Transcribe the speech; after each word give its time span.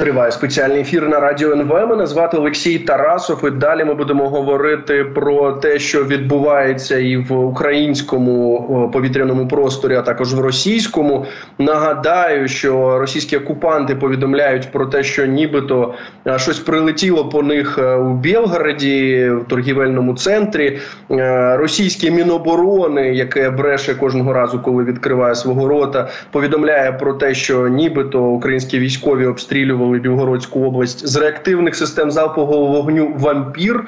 Триває 0.00 0.32
спеціальний 0.32 0.80
ефір 0.80 1.08
на 1.08 1.20
радіо 1.20 1.52
НВ. 1.52 1.88
Мене 1.88 2.06
звати 2.06 2.36
Олексій 2.36 2.78
Тарасов. 2.78 3.44
І 3.46 3.50
далі 3.50 3.84
ми 3.84 3.94
будемо 3.94 4.28
говорити 4.28 5.04
про 5.04 5.52
те, 5.52 5.78
що 5.78 6.04
відбувається 6.04 6.98
і 6.98 7.16
в 7.16 7.32
українському 7.32 8.90
повітряному 8.92 9.48
просторі, 9.48 9.94
а 9.94 10.02
також 10.02 10.34
в 10.34 10.40
російському. 10.40 11.26
Нагадаю, 11.58 12.48
що 12.48 12.98
російські 12.98 13.36
окупанти 13.36 13.94
повідомляють 13.94 14.72
про 14.72 14.86
те, 14.86 15.02
що 15.02 15.26
нібито 15.26 15.94
щось 16.36 16.58
прилетіло 16.58 17.28
по 17.28 17.42
них 17.42 17.78
е, 17.78 17.94
у 17.94 18.14
Білгороді 18.14 19.30
в 19.30 19.48
торгівельному 19.48 20.14
центрі. 20.14 20.78
Е, 21.10 21.56
російське 21.56 22.10
міноборони, 22.10 23.14
яке 23.14 23.50
бреше 23.50 23.94
кожного 23.94 24.32
разу, 24.32 24.60
коли 24.60 24.84
відкриває 24.84 25.34
свого 25.34 25.68
рота, 25.68 26.08
повідомляє 26.30 26.92
про 26.92 27.14
те, 27.14 27.34
що 27.34 27.68
нібито 27.68 28.22
українські 28.22 28.78
військові 28.78 29.26
обстрілювали 29.26 29.89
обстрілювали 29.90 29.98
Білгородську 29.98 30.60
область 30.60 31.08
з 31.08 31.16
реактивних 31.16 31.76
систем 31.76 32.10
залпового 32.10 32.66
вогню 32.66 33.14
вампір. 33.18 33.84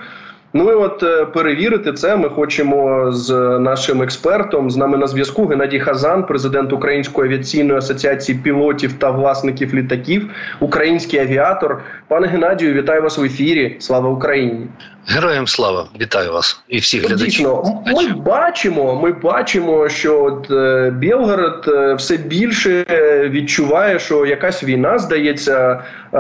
Ну 0.54 0.72
і 0.72 0.74
от 0.74 1.02
е, 1.02 1.24
перевірити 1.24 1.92
це. 1.92 2.16
Ми 2.16 2.28
хочемо 2.28 3.12
з 3.12 3.58
нашим 3.58 4.02
експертом. 4.02 4.70
З 4.70 4.76
нами 4.76 4.98
на 4.98 5.06
зв'язку 5.06 5.46
Геннадій 5.46 5.80
Хазан, 5.80 6.26
президент 6.26 6.72
Української 6.72 7.28
авіаційної 7.28 7.78
асоціації 7.78 8.38
пілотів 8.38 8.92
та 8.92 9.10
власників 9.10 9.74
літаків, 9.74 10.30
український 10.60 11.20
авіатор. 11.20 11.82
Пане 12.08 12.26
Геннадію, 12.26 12.74
вітаю 12.74 13.02
вас 13.02 13.18
в 13.18 13.24
ефірі. 13.24 13.76
Слава 13.78 14.10
Україні! 14.10 14.66
Героям 15.06 15.46
слава 15.46 15.86
вітаю 16.00 16.32
вас 16.32 16.62
і 16.68 16.78
всіх 16.78 17.08
глядачів. 17.08 17.48
Ми 17.86 18.12
бачимо. 18.12 19.00
Ми 19.02 19.12
бачимо, 19.12 19.88
що 19.88 20.24
от 20.24 20.50
е, 20.50 20.90
Білгород 20.90 21.64
е, 21.68 21.94
все 21.94 22.16
більше 22.16 22.84
відчуває, 23.30 23.98
що 23.98 24.26
якась 24.26 24.64
війна 24.64 24.98
здається 24.98 25.82
е, 26.14 26.18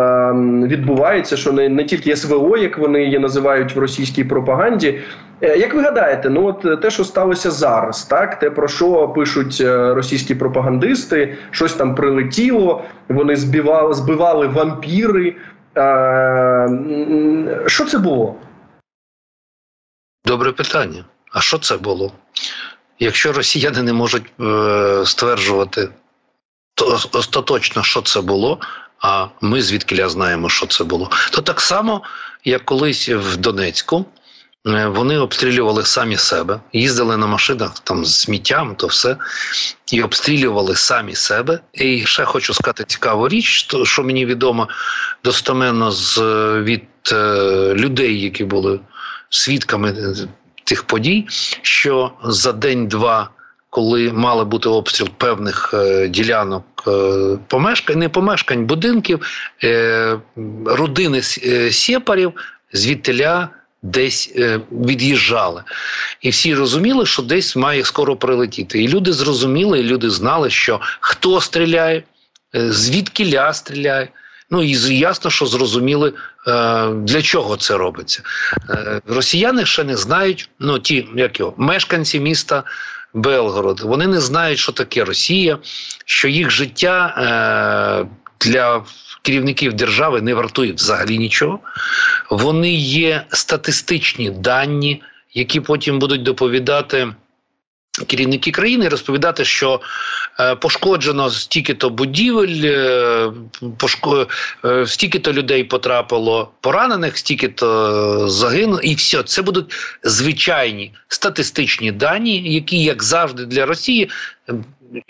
відбувається, 0.66 1.36
що 1.36 1.52
не 1.52 1.68
не 1.68 1.84
тільки 1.84 2.16
СВО, 2.16 2.56
як 2.56 2.78
вони 2.78 3.02
її 3.02 3.18
називають 3.18 3.76
в 3.76 3.78
російській 3.78 4.24
пропаганді. 4.24 5.00
Е, 5.42 5.56
як 5.56 5.74
ви 5.74 5.82
гадаєте, 5.82 6.30
ну 6.30 6.46
от 6.46 6.80
те, 6.80 6.90
що 6.90 7.04
сталося 7.04 7.50
зараз, 7.50 8.04
так 8.04 8.38
те 8.38 8.50
про 8.50 8.68
що 8.68 9.08
пишуть 9.08 9.58
е, 9.60 9.94
російські 9.94 10.34
пропагандисти, 10.34 11.36
щось 11.50 11.72
там 11.72 11.94
прилетіло, 11.94 12.82
вони 13.08 13.36
збивали, 13.36 13.94
збивали 13.94 14.46
вампіри. 14.46 15.36
Е, 15.76 16.68
що 17.66 17.84
це 17.84 17.98
було? 17.98 18.34
Добре 20.24 20.52
питання. 20.52 21.04
А 21.32 21.40
що 21.40 21.58
це 21.58 21.76
було? 21.76 22.12
Якщо 22.98 23.32
росіяни 23.32 23.82
не 23.82 23.92
можуть 23.92 24.24
е, 24.40 25.02
стверджувати 25.06 25.88
то 26.74 27.00
остаточно, 27.12 27.82
що 27.82 28.02
це 28.02 28.20
було, 28.20 28.60
а 29.00 29.26
ми 29.40 29.62
звідки 29.62 30.08
знаємо, 30.08 30.48
що 30.48 30.66
це 30.66 30.84
було, 30.84 31.10
то 31.30 31.42
так 31.42 31.60
само, 31.60 32.02
як 32.44 32.64
колись 32.64 33.08
в 33.08 33.36
Донецьку. 33.36 34.06
Е, 34.66 34.86
вони 34.86 35.18
обстрілювали 35.18 35.84
самі 35.84 36.16
себе, 36.16 36.60
їздили 36.72 37.16
на 37.16 37.26
машинах 37.26 37.78
там 37.78 38.04
з 38.04 38.20
сміттям, 38.20 38.74
то 38.74 38.86
все, 38.86 39.16
і 39.92 40.02
обстрілювали 40.02 40.76
самі 40.76 41.14
себе. 41.14 41.60
І 41.72 42.06
ще 42.06 42.24
хочу 42.24 42.54
сказати 42.54 42.84
цікаву 42.86 43.28
річ, 43.28 43.68
що 43.84 44.02
мені 44.02 44.26
відомо 44.26 44.68
достоменно 45.24 45.90
з 45.90 46.18
від 46.62 46.82
е, 47.12 47.74
людей, 47.74 48.20
які 48.20 48.44
були 48.44 48.80
свідками 49.32 49.88
е, 49.90 50.14
тих 50.64 50.84
подій, 50.84 51.26
що 51.62 52.12
за 52.24 52.52
день-два, 52.52 53.30
коли 53.70 54.12
мали 54.12 54.44
бути 54.44 54.68
обстріл 54.68 55.08
певних 55.16 55.74
е, 55.74 56.08
ділянок 56.08 56.64
е, 56.86 57.38
помешкань, 57.48 57.98
не 57.98 58.08
помешкань, 58.08 58.66
будинків, 58.66 59.20
родини 60.64 61.22
сєпарів 61.70 62.32
звідтиля 62.72 63.48
десь 63.82 64.34
від'їжджали. 64.72 65.62
І 66.20 66.30
всі 66.30 66.54
розуміли, 66.54 67.06
що 67.06 67.22
десь 67.22 67.56
має 67.56 67.84
скоро 67.84 68.16
прилетіти. 68.16 68.82
І 68.82 68.88
люди 68.88 69.12
зрозуміли, 69.12 69.80
і 69.80 69.82
люди 69.82 70.10
знали, 70.10 70.50
що 70.50 70.80
хто 71.00 71.40
стріляє, 71.40 72.02
звідки 72.54 73.30
ля 73.30 73.52
стріляє. 73.52 74.08
Ну 74.52 74.62
і 74.62 74.98
ясно, 74.98 75.30
що 75.30 75.46
зрозуміли, 75.46 76.12
е, 76.46 76.88
для 76.88 77.22
чого 77.22 77.56
це 77.56 77.76
робиться. 77.76 78.22
Е, 78.70 79.00
росіяни 79.06 79.66
ще 79.66 79.84
не 79.84 79.96
знають, 79.96 80.50
ну 80.58 80.78
ті, 80.78 81.08
як 81.16 81.40
його, 81.40 81.54
мешканці 81.56 82.20
міста 82.20 82.62
Белгород, 83.14 83.80
вони 83.80 84.06
не 84.06 84.20
знають, 84.20 84.58
що 84.58 84.72
таке 84.72 85.04
Росія, 85.04 85.58
що 86.04 86.28
їх 86.28 86.50
життя 86.50 87.14
е, 87.16 88.06
для 88.40 88.84
керівників 89.22 89.72
держави 89.72 90.20
не 90.20 90.34
вартує 90.34 90.72
взагалі 90.72 91.18
нічого. 91.18 91.58
Вони 92.30 92.74
є 92.74 93.24
статистичні 93.28 94.30
дані, 94.30 95.02
які 95.34 95.60
потім 95.60 95.98
будуть 95.98 96.22
доповідати 96.22 97.12
керівники 98.06 98.50
країни 98.50 98.88
розповідати, 98.88 99.44
що 99.44 99.80
пошкоджено 100.60 101.30
стільки-то 101.30 101.90
будівель, 101.90 102.62
е, 102.64 103.32
пошко... 103.78 104.26
е, 104.64 104.86
стільки-то 104.86 105.32
людей 105.32 105.64
потрапило 105.64 106.50
поранених, 106.60 107.18
стільки-то 107.18 108.28
загинуло, 108.28 108.80
і 108.80 108.94
все. 108.94 109.22
Це 109.22 109.42
будуть 109.42 109.74
звичайні 110.02 110.92
статистичні 111.08 111.92
дані, 111.92 112.52
які, 112.54 112.82
як 112.82 113.02
завжди, 113.02 113.46
для 113.46 113.66
Росії 113.66 114.10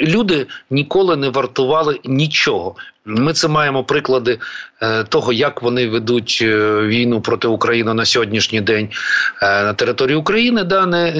люди 0.00 0.46
ніколи 0.70 1.16
не 1.16 1.28
вартували 1.28 2.00
нічого. 2.04 2.74
Ми 3.04 3.32
це 3.32 3.48
маємо 3.48 3.84
приклади 3.84 4.38
е, 4.82 5.04
того, 5.04 5.32
як 5.32 5.62
вони 5.62 5.88
ведуть 5.88 6.38
е, 6.42 6.80
війну 6.82 7.20
проти 7.20 7.48
України 7.48 7.94
на 7.94 8.04
сьогоднішній 8.04 8.60
день 8.60 8.88
е, 9.42 9.62
на 9.62 9.74
території 9.74 10.16
України, 10.16 10.64
да 10.64 10.86
не 10.86 11.12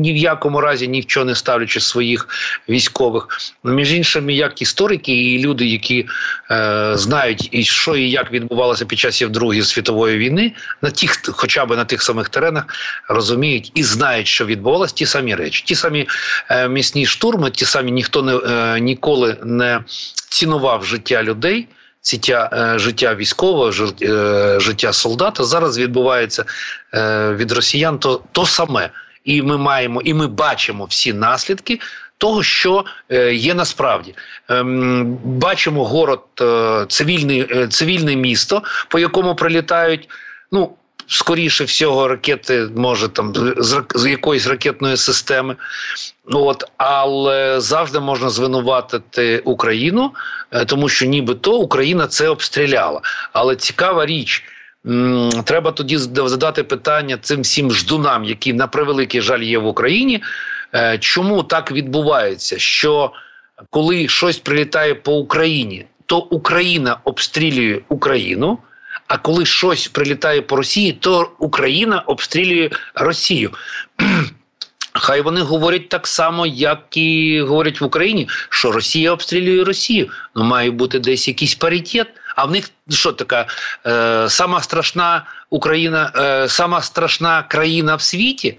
ні 0.00 0.12
в 0.12 0.16
якому 0.16 0.60
разі 0.60 0.88
ні 0.88 1.00
в 1.00 1.06
чого 1.06 1.26
не 1.26 1.34
ставлячи 1.34 1.80
своїх 1.80 2.28
військових. 2.68 3.28
Між 3.64 3.92
іншими, 3.92 4.32
як 4.32 4.62
історики 4.62 5.12
і 5.12 5.38
люди, 5.38 5.66
які 5.66 6.06
е, 6.50 6.92
знають 6.94 7.48
і 7.52 7.64
що 7.64 7.96
і 7.96 8.10
як 8.10 8.32
відбувалося 8.32 8.84
під 8.84 8.98
час 8.98 9.22
Другої 9.30 9.62
світової 9.62 10.18
війни, 10.18 10.52
на 10.82 10.90
тих, 10.90 11.20
хоча 11.32 11.66
б 11.66 11.76
на 11.76 11.84
тих 11.84 12.02
самих 12.02 12.28
теренах, 12.28 12.64
розуміють 13.08 13.72
і 13.74 13.82
знають, 13.82 14.26
що 14.26 14.46
відбувалося 14.46 14.94
ті 14.94 15.06
самі 15.06 15.34
речі, 15.34 15.64
ті 15.66 15.74
самі 15.74 16.08
е, 16.50 16.68
місні 16.68 17.06
штурми, 17.06 17.50
ті 17.50 17.64
самі 17.64 17.92
ніхто 17.92 18.22
не 18.22 18.36
е, 18.36 18.80
ніколи 18.80 19.36
не 19.44 19.80
цінував 20.28 20.84
життя 20.84 21.22
людей. 21.26 21.68
Життя 22.10 22.50
е, 22.52 22.78
життя 22.78 23.14
військового, 23.14 23.72
е, 24.02 24.60
життя 24.60 24.92
солдата 24.92 25.44
зараз 25.44 25.78
відбувається 25.78 26.44
е, 26.94 27.32
від 27.32 27.52
росіян 27.52 27.98
то 27.98 28.22
то 28.32 28.46
саме, 28.46 28.90
і 29.24 29.42
ми 29.42 29.58
маємо, 29.58 30.00
і 30.00 30.14
ми 30.14 30.26
бачимо 30.26 30.84
всі 30.84 31.12
наслідки 31.12 31.80
того, 32.18 32.42
що 32.42 32.84
є 33.32 33.54
насправді. 33.54 34.14
Ем, 34.48 35.18
бачимо 35.24 35.84
город, 35.84 36.22
цивільне 36.88 37.68
цивільне 37.68 38.16
місто, 38.16 38.62
по 38.88 38.98
якому 38.98 39.34
прилітають. 39.34 40.08
Ну 40.52 40.76
скоріше 41.06 41.64
всього, 41.64 42.08
ракети 42.08 42.68
може 42.76 43.08
там 43.08 43.32
з, 43.94 44.10
якоїсь 44.10 44.46
ракетної 44.46 44.96
системи. 44.96 45.56
От, 46.24 46.64
але 46.76 47.60
завжди 47.60 48.00
можна 48.00 48.30
звинуватити 48.30 49.38
Україну, 49.38 50.12
е, 50.50 50.64
тому 50.64 50.88
що 50.88 51.06
нібито 51.06 51.56
Україна 51.56 52.06
це 52.06 52.28
обстріляла. 52.28 53.00
Але 53.32 53.56
цікава 53.56 54.06
річ. 54.06 54.44
Треба 55.44 55.72
тоді 55.72 55.96
задати 55.98 56.62
питання 56.62 57.18
цим 57.22 57.40
всім 57.40 57.70
ждунам, 57.70 58.24
які 58.24 58.52
на 58.52 58.66
превеликий 58.66 59.20
жаль 59.20 59.40
є 59.40 59.58
в 59.58 59.66
Україні. 59.66 60.22
Е, 60.74 60.98
чому 60.98 61.42
так 61.42 61.72
відбувається? 61.72 62.58
Що 62.58 63.12
коли 63.70 64.08
щось 64.08 64.38
прилітає 64.38 64.94
по 64.94 65.12
Україні, 65.12 65.86
то 66.06 66.18
Україна 66.18 66.98
обстрілює 67.04 67.80
Україну, 67.88 68.58
а 69.08 69.18
коли 69.18 69.46
щось 69.46 69.88
прилітає 69.88 70.42
по 70.42 70.56
Росії, 70.56 70.92
то 70.92 71.30
Україна 71.38 72.00
обстрілює 72.00 72.70
Росію. 72.94 73.50
Хай 74.92 75.20
вони 75.20 75.40
говорять 75.40 75.88
так 75.88 76.06
само, 76.06 76.46
як 76.46 76.96
і 76.96 77.40
говорять 77.40 77.80
в 77.80 77.84
Україні, 77.84 78.28
що 78.48 78.72
Росія 78.72 79.12
обстрілює 79.12 79.64
Росію. 79.64 80.10
Ну 80.34 80.44
має 80.44 80.70
бути 80.70 80.98
десь 80.98 81.28
якийсь 81.28 81.54
паритет. 81.54 82.08
А 82.36 82.44
в 82.44 82.50
них 82.50 82.70
що 82.90 83.12
така 83.12 83.46
е, 83.86 84.26
сама 84.28 84.62
страшна 84.62 85.26
Україна, 85.50 86.12
е, 86.16 86.48
сама 86.48 86.82
страшна 86.82 87.42
країна 87.42 87.96
в 87.96 88.02
світі? 88.02 88.58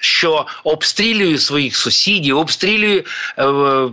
що 0.00 0.46
обстрілює 0.64 1.38
своїх 1.38 1.76
сусідів, 1.76 2.38
обстрілює. 2.38 3.04
Е, 3.38 3.88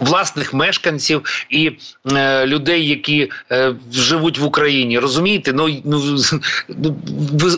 Власних 0.00 0.54
мешканців 0.54 1.46
і 1.50 1.72
е, 2.12 2.46
людей, 2.46 2.88
які 2.88 3.30
е, 3.50 3.74
живуть 3.92 4.38
в 4.38 4.44
Україні, 4.44 4.98
розумієте? 4.98 5.52
Ну 5.52 5.68
ну, 5.84 6.16
ну 6.68 6.96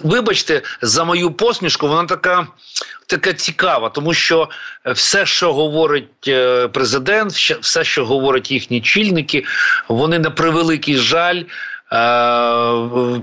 вибачте 0.05 0.63
за 0.83 1.05
мою 1.05 1.31
посмішку, 1.31 1.89
вона 1.89 2.05
така 2.05 2.47
така 3.07 3.33
цікава, 3.33 3.89
тому 3.89 4.15
що 4.15 4.49
все, 4.87 5.27
що 5.27 5.53
говорить 5.53 6.29
е, 6.29 6.69
президент, 6.69 7.33
все, 7.33 7.85
що 7.85 8.07
говорять 8.07 8.51
їхні 8.51 8.81
чільники, 8.81 9.45
вони 9.89 10.19
на 10.19 10.31
превеликий 10.31 10.97
жаль. 10.97 11.43
Е, 11.93 13.21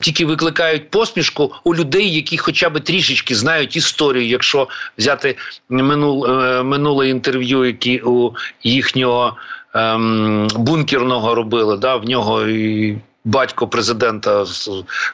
тільки 0.00 0.26
викликають 0.26 0.90
посмішку 0.90 1.52
у 1.64 1.74
людей, 1.74 2.14
які 2.14 2.38
хоча 2.38 2.70
б 2.70 2.80
трішечки 2.80 3.34
знають 3.34 3.76
історію. 3.76 4.26
Якщо 4.26 4.68
взяти 4.98 5.36
минул, 5.68 6.26
е, 6.26 6.62
минуле 6.62 7.08
інтерв'ю, 7.08 7.64
які 7.64 8.00
у 8.04 8.32
їхнього 8.62 9.36
ем, 9.74 10.48
бункерного 10.56 11.34
робили, 11.34 11.76
да, 11.76 11.96
в 11.96 12.04
нього 12.04 12.46
і 12.46 12.98
батько 13.24 13.66
президента 13.66 14.44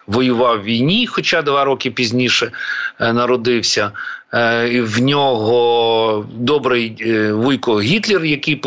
воював 0.06 0.60
в 0.60 0.64
війні, 0.64 1.06
хоча 1.06 1.42
два 1.42 1.64
роки 1.64 1.90
пізніше 1.90 2.50
е, 3.00 3.12
народився. 3.12 3.90
Е, 4.34 4.68
і 4.68 4.80
В 4.80 5.02
нього 5.02 6.26
добрий 6.34 6.96
е, 7.00 7.32
вуйко 7.32 7.80
Гітлер, 7.80 8.24
який 8.24 8.62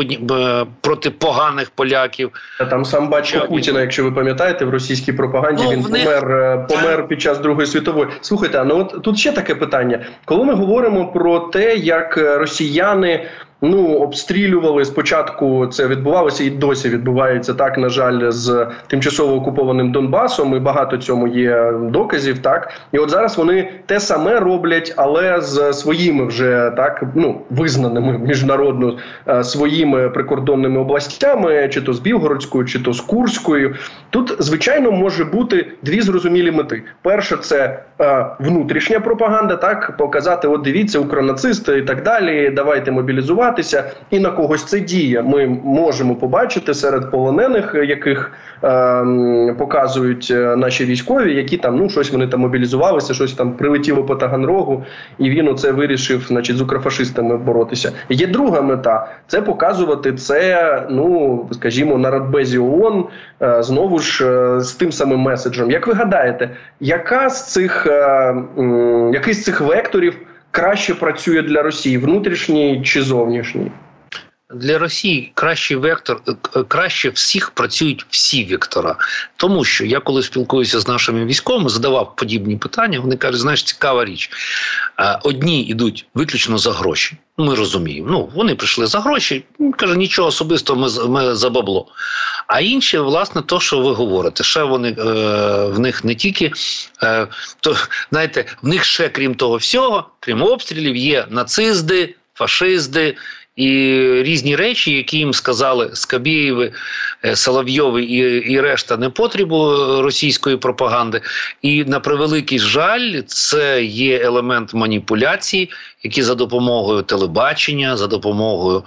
проти 0.81 1.10
поганих 1.10 1.69
поляків. 1.69 2.31
Там 2.69 2.86
сам 2.86 3.10
батько 3.10 3.48
Путіна, 3.48 3.81
якщо 3.81 4.04
ви 4.04 4.12
пам'ятаєте, 4.12 4.66
в 4.66 4.69
російській 4.69 5.13
пропаганді 5.13 5.63
ну, 5.63 5.72
він 5.72 5.80
них... 5.80 6.04
помер 6.04 6.68
помер 6.69 7.07
під 7.07 7.22
час 7.22 7.40
Другої 7.40 7.68
світової. 7.68 8.07
Слухайте, 8.22 8.63
ну 8.63 8.80
от 8.80 9.04
тут 9.04 9.19
ще 9.19 9.31
таке 9.31 9.56
питання. 9.56 10.06
Коли 10.25 10.45
ми 10.45 10.54
говоримо 10.54 11.12
про 11.12 11.40
те, 11.40 11.75
як 11.75 12.18
росіяни 12.18 13.28
Ну, 13.62 13.95
обстрілювали 13.95 14.86
спочатку. 14.86 15.68
Це 15.68 15.88
відбувалося 15.88 16.44
і 16.44 16.50
досі 16.50 16.89
відбувається 16.89 17.54
так. 17.54 17.77
На 17.77 17.89
жаль, 17.89 18.31
з 18.31 18.68
тимчасово 18.88 19.36
окупованим 19.36 19.92
Донбасом. 19.92 20.56
і 20.56 20.59
багато 20.59 20.98
цьому 20.98 21.27
є 21.27 21.74
доказів. 21.81 22.39
Так 22.39 22.71
і 22.92 22.98
от 22.98 23.09
зараз 23.09 23.38
вони 23.38 23.71
те 23.86 24.00
саме 24.00 24.39
роблять, 24.39 24.94
але 24.98 25.42
з 25.42 25.74
своїми 25.74 26.25
вже 26.25 26.71
так 26.77 27.04
ну 27.15 27.42
визнаними 27.50 28.18
міжнародно 28.18 28.98
е, 29.27 29.44
своїми 29.44 30.09
прикордонними 30.09 30.80
областями, 30.80 31.69
чи 31.74 31.81
то 31.81 31.94
з 31.94 32.00
Білгородською, 32.00 32.65
чи 32.65 32.80
то 32.80 32.94
з 32.94 33.01
Курською. 33.01 33.75
Тут 34.09 34.36
звичайно 34.39 34.92
може 34.92 35.25
бути 35.25 35.71
дві 35.83 36.01
зрозумілі 36.01 36.51
мети. 36.51 36.83
Перше, 37.01 37.38
це 37.38 37.80
е, 38.01 38.25
внутрішня 38.39 39.00
пропаганда, 39.00 39.56
так 39.56 39.98
показати, 39.98 40.48
от 40.48 40.62
дивіться, 40.62 41.00
укронацисти 41.00 41.77
і 41.77 41.81
так 41.81 42.04
далі. 42.04 42.50
Давайте 42.50 42.92
мобілізувати 42.92 43.47
відбуватися, 43.48 43.84
і 44.10 44.20
на 44.20 44.32
когось 44.32 44.64
це 44.64 44.80
діє. 44.80 45.22
Ми 45.22 45.48
можемо 45.64 46.16
побачити 46.16 46.74
серед 46.74 47.12
полонених, 47.12 47.76
яких 47.76 48.32
е, 48.64 49.56
показують 49.58 50.28
е, 50.32 50.56
наші 50.56 50.86
військові, 50.86 51.36
які 51.36 51.58
там 51.58 51.78
ну 51.78 51.90
щось 51.90 52.12
вони 52.12 52.28
там 52.28 52.40
мобілізувалися, 52.40 53.14
щось 53.14 53.34
там 53.34 53.52
прилетіло 53.52 54.04
по 54.04 54.16
Таганрогу, 54.16 54.86
і 55.20 55.30
він 55.30 55.48
оце 55.48 55.72
вирішив, 55.72 56.26
значить, 56.28 56.58
з 56.58 56.62
укрофашистами 56.62 57.38
боротися. 57.38 57.92
Є 58.10 58.28
друга 58.28 58.62
мета 58.62 59.08
це 59.28 59.42
показувати 59.42 60.14
це, 60.14 60.84
ну 60.90 61.46
скажімо, 61.52 61.98
на 61.98 62.12
Радбезі 62.12 62.58
ООН, 62.60 63.06
е, 63.42 63.64
знову 63.64 64.00
ж 64.00 64.28
е, 64.28 64.60
з 64.60 64.74
тим 64.74 64.92
самим 64.92 65.20
меседжем. 65.20 65.72
Як 65.72 65.88
ви 65.88 65.94
гадаєте, 65.94 66.50
яка 66.80 67.30
з 67.30 67.54
цих 67.54 67.88
е, 67.88 68.36
який 69.14 69.34
з 69.34 69.44
цих 69.44 69.62
векторів? 69.62 70.27
Краще 70.57 70.95
працює 70.95 71.42
для 71.42 71.62
Росії 71.62 71.98
внутрішній 71.98 72.81
чи 72.86 73.01
зовнішній? 73.01 73.71
Для 74.54 74.78
Росії 74.78 75.32
кращий 75.34 75.78
вектор 75.78 76.22
е, 76.28 76.64
краще 76.64 77.10
всіх 77.10 77.50
працюють 77.50 78.06
всі 78.10 78.46
вектора, 78.46 78.96
тому 79.38 79.64
що 79.64 79.86
я 79.86 80.00
коли 80.00 80.24
спілкуюся 80.24 80.80
з 80.80 80.88
нашими 80.88 81.26
військовими, 81.26 81.70
задавав 81.70 82.16
подібні 82.16 82.58
питання. 82.58 83.00
Вони 83.00 83.16
кажуть, 83.18 83.42
знаєш, 83.42 83.64
цікава 83.64 84.06
річ. 84.06 84.30
Е, 85.00 85.20
одні 85.24 85.64
йдуть 85.64 86.06
виключно 86.14 86.58
за 86.58 86.72
гроші. 86.72 87.18
Ми 87.38 87.56
розуміємо. 87.56 88.08
Ну 88.12 88.30
вони 88.36 88.56
прийшли 88.56 88.88
за 88.88 89.00
гроші. 89.00 89.44
Каже, 89.78 89.98
нічого 89.98 90.28
особистого, 90.28 90.80
ми 90.80 91.08
ми 91.08 91.36
за 91.36 91.50
бабло. 91.50 91.88
А 92.48 92.60
інші, 92.60 92.98
власне, 92.98 93.42
то, 93.42 93.60
що 93.60 93.80
ви 93.80 93.92
говорите, 93.92 94.44
ще 94.44 94.64
вони 94.64 94.90
е, 94.90 95.04
в 95.66 95.80
них 95.80 96.04
не 96.04 96.16
тільки 96.16 96.52
е, 97.04 97.28
то 97.60 97.76
знаєте, 98.12 98.46
в 98.62 98.68
них 98.68 98.84
ще 98.84 99.10
крім 99.10 99.36
того 99.36 99.58
всього, 99.58 100.10
крім 100.20 100.44
обстрілів, 100.44 100.96
є 100.96 101.28
нацисти, 101.30 102.16
фашисти 102.34 103.18
і 103.57 103.69
різні 104.24 104.56
речі, 104.56 104.92
які 104.92 105.18
їм 105.18 105.33
сказали 105.33 105.89
Скабєєви, 105.94 106.71
е, 107.25 107.36
Соловйови 107.36 108.04
і 108.04 108.18
і 108.51 108.62
решта 108.62 108.98
непотребу 108.98 109.75
російської 110.01 110.57
пропаганди. 110.57 111.21
І 111.62 111.83
на 111.83 112.00
превеликий 112.00 112.59
жаль, 112.59 113.21
це 113.27 113.83
є 113.83 114.19
елемент 114.19 114.74
маніпуляції, 114.74 115.69
які 116.04 116.24
за 116.24 116.36
допомогою 116.36 117.01
телебачення, 117.01 117.98
за 117.98 118.07
допомогою 118.07 118.83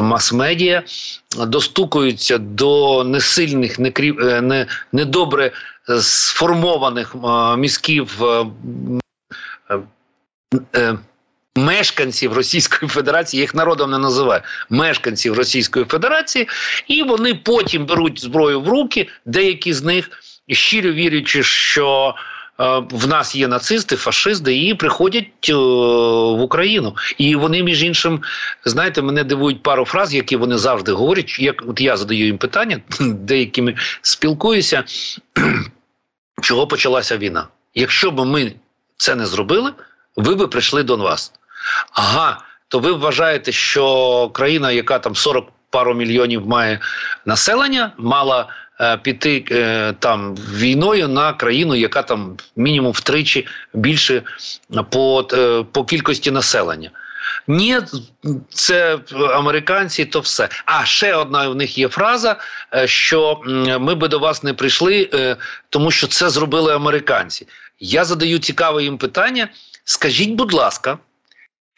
мас-медіа 0.00 0.82
достукуються 1.46 2.38
до 2.38 3.04
несильних, 3.04 3.80
е, 3.80 4.40
не, 4.40 4.66
недобре 4.92 5.50
сформованих 6.00 7.16
мізків. 7.58 8.22
Мешканців 11.56 12.32
Російської 12.32 12.88
Федерації, 12.88 13.40
їх 13.40 13.54
народом 13.54 13.90
не 13.90 13.98
називає 13.98 14.42
мешканців 14.70 15.34
Російської 15.34 15.84
Федерації, 15.84 16.48
і 16.88 17.02
вони 17.02 17.34
потім 17.34 17.86
беруть 17.86 18.20
зброю 18.20 18.60
в 18.60 18.68
руки, 18.68 19.08
деякі 19.26 19.72
з 19.72 19.82
них 19.82 20.10
щиро 20.48 20.92
вірячи, 20.92 21.42
що 21.42 22.14
е, 22.60 22.82
в 22.90 23.08
нас 23.08 23.34
є 23.36 23.48
нацисти, 23.48 23.96
фашисти, 23.96 24.66
і 24.66 24.74
приходять 24.74 25.48
е, 25.48 25.54
в 25.54 26.40
Україну. 26.40 26.96
І 27.18 27.36
вони, 27.36 27.62
між 27.62 27.82
іншим, 27.82 28.22
знаєте, 28.64 29.02
мене 29.02 29.24
дивують 29.24 29.62
пару 29.62 29.84
фраз, 29.84 30.14
які 30.14 30.36
вони 30.36 30.58
завжди 30.58 30.92
говорять. 30.92 31.38
Як 31.38 31.64
от 31.66 31.80
я 31.80 31.96
задаю 31.96 32.26
їм 32.26 32.38
питання, 32.38 32.80
деякими 33.00 33.74
спілкуюся, 34.02 34.84
чого 36.42 36.66
почалася 36.66 37.16
війна. 37.16 37.48
Якщо 37.74 38.10
б 38.10 38.24
ми 38.26 38.52
це 38.96 39.14
не 39.14 39.26
зробили, 39.26 39.72
ви 40.16 40.34
би 40.34 40.48
прийшли 40.48 40.82
до 40.82 40.96
нас. 40.96 41.32
Ага, 41.92 42.40
то 42.68 42.78
ви 42.78 42.92
вважаєте, 42.92 43.52
що 43.52 44.30
країна, 44.34 44.72
яка 44.72 44.98
там 44.98 45.16
40 45.16 45.48
пару 45.70 45.94
мільйонів 45.94 46.46
має 46.46 46.80
населення, 47.26 47.92
мала 47.98 48.48
е, 48.80 48.96
піти 48.96 49.44
е, 49.50 49.94
там 49.98 50.34
війною 50.36 51.08
на 51.08 51.32
країну, 51.32 51.74
яка 51.74 52.02
там 52.02 52.36
мінімум 52.56 52.92
втричі 52.92 53.46
більше 53.74 54.22
по, 54.90 55.28
е, 55.32 55.64
по 55.72 55.84
кількості 55.84 56.30
населення. 56.30 56.90
Ні, 57.46 57.78
це 58.48 58.98
американці, 59.34 60.04
то 60.04 60.20
все. 60.20 60.48
А 60.64 60.84
ще 60.84 61.14
одна 61.14 61.48
у 61.48 61.54
них 61.54 61.78
є 61.78 61.88
фраза, 61.88 62.36
е, 62.74 62.86
що 62.86 63.40
ми 63.80 63.94
би 63.94 64.08
до 64.08 64.18
вас 64.18 64.42
не 64.42 64.54
прийшли, 64.54 65.10
е, 65.14 65.36
тому 65.68 65.90
що 65.90 66.06
це 66.06 66.30
зробили 66.30 66.74
американці. 66.74 67.46
Я 67.80 68.04
задаю 68.04 68.38
цікаве 68.38 68.82
їм 68.82 68.98
питання. 68.98 69.48
Скажіть, 69.84 70.30
будь 70.30 70.52
ласка. 70.52 70.98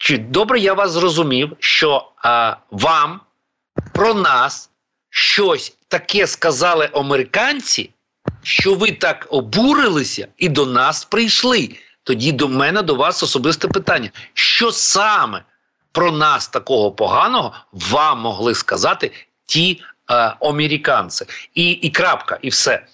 Чи 0.03 0.17
добре 0.17 0.59
я 0.59 0.73
вас 0.73 0.91
зрозумів, 0.91 1.57
що 1.59 2.11
а, 2.17 2.55
вам 2.71 3.21
про 3.93 4.13
нас 4.13 4.69
щось 5.09 5.77
таке 5.87 6.27
сказали 6.27 6.89
американці, 6.93 7.89
що 8.41 8.75
ви 8.75 8.91
так 8.91 9.27
обурилися 9.29 10.27
і 10.37 10.49
до 10.49 10.65
нас 10.65 11.05
прийшли? 11.05 11.69
Тоді 12.03 12.31
до 12.31 12.47
мене 12.47 12.81
до 12.81 12.95
вас 12.95 13.23
особисте 13.23 13.67
питання: 13.67 14.09
що 14.33 14.71
саме 14.71 15.43
про 15.91 16.11
нас 16.11 16.47
такого 16.47 16.91
поганого 16.91 17.53
вам 17.71 18.19
могли 18.19 18.55
сказати 18.55 19.11
ті 19.45 19.81
е, 20.11 20.13
американці? 20.41 21.25
І, 21.53 21.71
і 21.71 21.89
крапка, 21.89 22.39
і 22.41 22.49
все. 22.49 22.85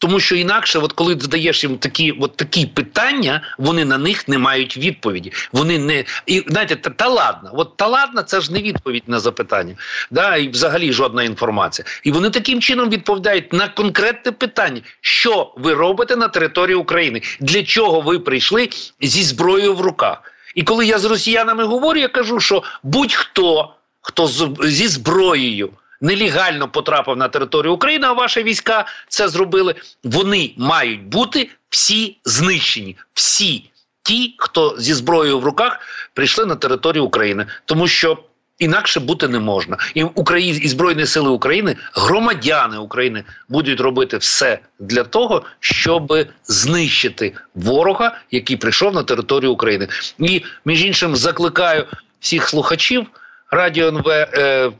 Тому 0.00 0.20
що 0.20 0.36
інакше, 0.36 0.78
от 0.78 0.92
коли 0.92 1.16
задаєш 1.20 1.64
їм 1.64 1.78
такі 1.78 2.12
от 2.20 2.36
такі 2.36 2.66
питання, 2.66 3.42
вони 3.58 3.84
на 3.84 3.98
них 3.98 4.28
не 4.28 4.38
мають 4.38 4.76
відповіді. 4.76 5.32
Вони 5.52 5.78
не 5.78 6.04
і 6.26 6.44
знаєте, 6.48 6.76
та, 6.76 6.90
та 6.90 7.08
ладно, 7.08 7.50
от 7.52 7.76
та 7.76 7.86
ладно, 7.86 8.22
це 8.22 8.40
ж 8.40 8.52
не 8.52 8.62
відповідь 8.62 9.02
на 9.06 9.20
запитання, 9.20 9.74
да 10.10 10.36
і 10.36 10.48
взагалі 10.48 10.92
жодна 10.92 11.22
інформація. 11.22 11.86
І 12.04 12.12
вони 12.12 12.30
таким 12.30 12.60
чином 12.60 12.90
відповідають 12.90 13.52
на 13.52 13.68
конкретне 13.68 14.32
питання, 14.32 14.80
що 15.00 15.54
ви 15.56 15.74
робите 15.74 16.16
на 16.16 16.28
території 16.28 16.76
України, 16.76 17.22
для 17.40 17.62
чого 17.62 18.00
ви 18.00 18.18
прийшли 18.18 18.68
зі 19.00 19.22
зброєю 19.22 19.74
в 19.74 19.80
руках. 19.80 20.32
І 20.54 20.62
коли 20.62 20.86
я 20.86 20.98
з 20.98 21.04
росіянами 21.04 21.64
говорю, 21.64 22.00
я 22.00 22.08
кажу, 22.08 22.40
що 22.40 22.62
будь-хто 22.82 23.74
хто 24.00 24.26
зі 24.62 24.88
зброєю 24.88 25.70
нелегально 26.00 26.68
потрапив 26.68 27.16
на 27.16 27.28
територію 27.28 27.74
України, 27.74 28.06
а 28.06 28.12
ваші 28.12 28.42
війська 28.42 28.84
це 29.08 29.28
зробили. 29.28 29.74
Вони 30.04 30.54
мають 30.56 31.02
бути 31.02 31.50
всі 31.70 32.16
знищені, 32.24 32.96
всі 33.14 33.70
ті, 34.02 34.34
хто 34.38 34.74
зі 34.78 34.94
зброєю 34.94 35.38
в 35.38 35.44
руках 35.44 35.80
прийшли 36.14 36.46
на 36.46 36.56
територію 36.56 37.04
України, 37.04 37.46
тому 37.64 37.88
що 37.88 38.18
інакше 38.58 39.00
бути 39.00 39.28
не 39.28 39.38
можна. 39.38 39.76
І 39.94 40.02
Україні 40.02 40.58
і 40.58 40.68
збройні 40.68 41.06
сили 41.06 41.30
України, 41.30 41.76
громадяни 41.94 42.78
України 42.78 43.24
будуть 43.48 43.80
робити 43.80 44.16
все 44.16 44.58
для 44.78 45.04
того, 45.04 45.42
щоб 45.60 46.12
знищити 46.44 47.32
ворога, 47.54 48.18
який 48.30 48.56
прийшов 48.56 48.94
на 48.94 49.02
територію 49.02 49.52
України. 49.52 49.88
І 50.18 50.42
між 50.64 50.84
іншим 50.84 51.16
закликаю 51.16 51.86
всіх 52.20 52.48
слухачів. 52.48 53.06
Радіо 53.50 53.88
НВ 53.88 54.08
е, 54.08 54.70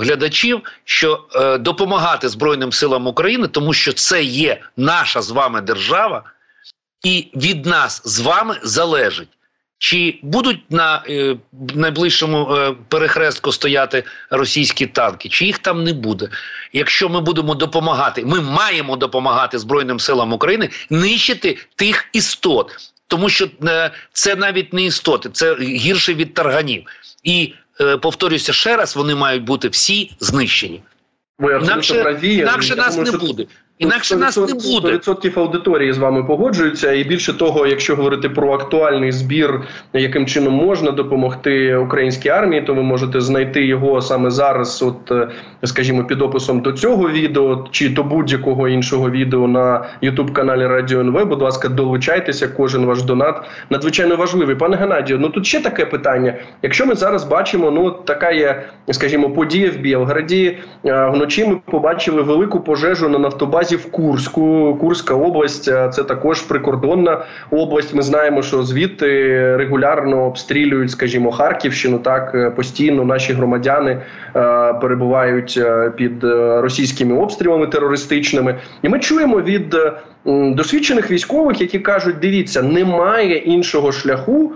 глядачів, 0.00 0.60
що 0.84 1.24
е, 1.34 1.58
допомагати 1.58 2.28
Збройним 2.28 2.72
силам 2.72 3.06
України, 3.06 3.48
тому 3.48 3.72
що 3.72 3.92
це 3.92 4.22
є 4.22 4.60
наша 4.76 5.22
з 5.22 5.30
вами 5.30 5.60
держава, 5.60 6.22
і 7.04 7.30
від 7.34 7.66
нас 7.66 8.02
з 8.04 8.20
вами 8.20 8.56
залежить, 8.62 9.28
чи 9.78 10.20
будуть 10.22 10.70
на 10.70 11.02
е, 11.08 11.36
найближчому 11.74 12.56
е, 12.56 12.74
перехрестку 12.88 13.52
стояти 13.52 14.04
російські 14.30 14.86
танки, 14.86 15.28
чи 15.28 15.44
їх 15.44 15.58
там 15.58 15.84
не 15.84 15.92
буде. 15.92 16.28
Якщо 16.72 17.08
ми 17.08 17.20
будемо 17.20 17.54
допомагати, 17.54 18.24
ми 18.24 18.40
маємо 18.40 18.96
допомагати 18.96 19.58
Збройним 19.58 20.00
силам 20.00 20.32
України 20.32 20.70
нищити 20.90 21.58
тих 21.76 22.08
істот, 22.12 22.76
тому 23.06 23.28
що 23.28 23.48
е, 23.64 23.90
це 24.12 24.36
навіть 24.36 24.72
не 24.72 24.82
істоти, 24.82 25.28
це 25.28 25.54
гірше 25.54 26.14
від 26.14 26.34
тарганів. 26.34 26.84
І 27.22 27.54
е, 27.54 27.67
повторюся 28.02 28.52
ще 28.52 28.76
раз: 28.76 28.96
вони 28.96 29.14
мають 29.14 29.44
бути 29.44 29.68
всі 29.68 30.12
знищені. 30.20 30.82
Ви 31.38 31.52
інакше, 31.62 32.18
інакше 32.22 32.76
нас 32.76 32.96
думаю, 32.96 33.12
не 33.12 33.18
буде. 33.18 33.46
Інакше 33.78 34.14
100%, 34.14 34.18
нас 34.18 34.36
не 34.36 34.44
буде 34.46 34.96
100% 34.96 35.40
аудиторії 35.40 35.92
з 35.92 35.98
вами 35.98 36.24
погоджуються, 36.24 36.92
і 36.92 37.04
більше 37.04 37.32
того, 37.32 37.66
якщо 37.66 37.96
говорити 37.96 38.28
про 38.28 38.52
актуальний 38.52 39.12
збір, 39.12 39.60
яким 39.92 40.26
чином 40.26 40.54
можна 40.54 40.90
допомогти 40.90 41.76
українській 41.76 42.28
армії, 42.28 42.62
то 42.62 42.74
ви 42.74 42.82
можете 42.82 43.20
знайти 43.20 43.64
його 43.66 44.00
саме 44.00 44.30
зараз, 44.30 44.82
от 44.82 45.10
е, 45.10 45.28
скажімо, 45.64 46.04
під 46.04 46.22
описом 46.22 46.60
до 46.60 46.72
цього 46.72 47.08
відео 47.08 47.68
чи 47.70 47.88
до 47.88 48.02
будь-якого 48.02 48.68
іншого 48.68 49.10
відео 49.10 49.48
на 49.48 49.86
youtube 50.02 50.32
каналі 50.32 50.66
Радіо 50.66 51.00
НВ. 51.00 51.26
Будь 51.26 51.42
ласка, 51.42 51.68
долучайтеся. 51.68 52.48
Кожен 52.48 52.84
ваш 52.84 53.02
донат 53.02 53.42
надзвичайно 53.70 54.16
важливий. 54.16 54.56
Пане 54.56 54.76
Геннадію, 54.76 55.18
ну 55.18 55.28
тут 55.28 55.46
ще 55.46 55.60
таке 55.60 55.86
питання. 55.86 56.34
Якщо 56.62 56.86
ми 56.86 56.94
зараз 56.94 57.24
бачимо, 57.24 57.70
ну 57.70 57.90
така 57.90 58.30
є, 58.30 58.62
скажімо, 58.90 59.30
подія 59.30 59.70
в 59.70 59.76
Білграді 59.76 60.58
е, 60.84 61.10
вночі. 61.10 61.44
Ми 61.44 61.60
побачили 61.64 62.22
велику 62.22 62.60
пожежу 62.60 63.08
на 63.08 63.18
нафтобазі 63.18 63.67
наразі 63.68 63.88
в 63.88 63.90
Курську. 63.90 64.76
Курська 64.80 65.14
область 65.14 65.64
це 65.64 66.04
також 66.08 66.42
прикордонна 66.42 67.24
область. 67.50 67.94
Ми 67.94 68.02
знаємо, 68.02 68.42
що 68.42 68.62
звідти 68.62 69.06
регулярно 69.56 70.26
обстрілюють, 70.26 70.90
скажімо, 70.90 71.32
Харківщину. 71.32 71.98
Так 71.98 72.34
е, 72.34 72.50
постійно 72.50 73.04
наші 73.04 73.32
громадяни 73.32 73.90
е, 73.90 74.02
перебувають 74.80 75.54
е, 75.58 75.90
під 75.96 76.24
російськими 76.62 77.16
обстрілами 77.16 77.66
терористичними, 77.66 78.58
і 78.82 78.88
ми 78.88 78.98
чуємо 78.98 79.40
від 79.40 79.76
досвідчених 80.24 81.10
військових, 81.10 81.60
які 81.60 81.78
кажуть: 81.78 82.16
дивіться, 82.20 82.62
немає 82.62 83.36
іншого 83.36 83.92
шляху 83.92 84.52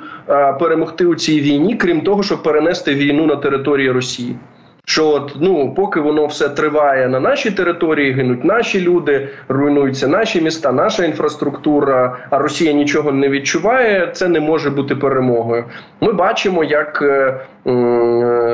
перемогти 0.60 1.06
у 1.06 1.14
цій 1.14 1.40
війні, 1.40 1.76
крім 1.76 2.00
того, 2.00 2.22
щоб 2.22 2.42
перенести 2.42 2.94
війну 2.94 3.26
на 3.26 3.36
території 3.36 3.90
Росії. 3.90 4.36
Що 4.86 5.08
от 5.08 5.36
ну 5.40 5.74
поки 5.74 6.00
воно 6.00 6.26
все 6.26 6.48
триває 6.48 7.08
на 7.08 7.20
нашій 7.20 7.50
території, 7.50 8.12
гинуть 8.12 8.44
наші 8.44 8.80
люди, 8.80 9.28
руйнуються 9.48 10.08
наші 10.08 10.40
міста, 10.40 10.72
наша 10.72 11.04
інфраструктура. 11.04 12.16
А 12.30 12.38
Росія 12.38 12.72
нічого 12.72 13.12
не 13.12 13.28
відчуває. 13.28 14.10
Це 14.12 14.28
не 14.28 14.40
може 14.40 14.70
бути 14.70 14.96
перемогою. 14.96 15.64
Ми 16.00 16.12
бачимо, 16.12 16.64
як 16.64 17.02
е, 17.02 17.40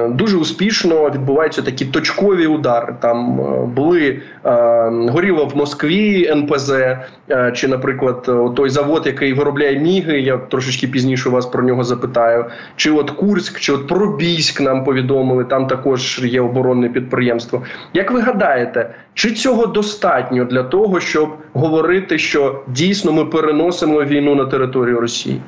дуже 0.08 0.36
успішно 0.36 1.10
відбуваються 1.10 1.62
такі 1.62 1.84
точкові 1.84 2.46
удари. 2.46 2.96
Там 3.00 3.40
е, 3.40 3.66
були 3.66 4.22
е, 4.44 4.50
горіло 4.90 5.46
в 5.46 5.56
Москві 5.56 6.26
НПЗ, 6.28 6.70
е, 6.70 7.52
чи, 7.54 7.68
наприклад, 7.68 8.30
той 8.56 8.70
завод, 8.70 9.06
який 9.06 9.32
виробляє 9.32 9.78
міги. 9.78 10.20
Я 10.20 10.36
трошечки 10.38 10.88
пізніше 10.88 11.28
вас 11.28 11.46
про 11.46 11.62
нього 11.62 11.84
запитаю. 11.84 12.44
Чи 12.76 12.90
от 12.90 13.10
Курськ, 13.10 13.60
чи 13.60 13.72
от 13.72 13.88
Пробійськ 13.88 14.60
нам 14.60 14.84
повідомили, 14.84 15.44
там 15.44 15.66
також 15.66 16.20
є 16.24 16.40
оборонне 16.40 16.88
підприємство. 16.88 17.62
Як 17.94 18.10
ви 18.10 18.20
гадаєте, 18.20 18.94
чи 19.14 19.30
цього 19.30 19.66
достатньо 19.66 20.44
для 20.44 20.62
того, 20.62 21.00
щоб 21.00 21.30
говорити, 21.52 22.18
що 22.18 22.62
дійсно 22.68 23.12
ми 23.12 23.24
переносимо 23.24 24.04
війну 24.04 24.34
на 24.34 24.44
територію 24.44 25.00
Росії? 25.00 25.40